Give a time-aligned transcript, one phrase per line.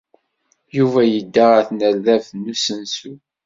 [0.77, 3.13] Yuba yedda ɣer tnerdabt n usensu.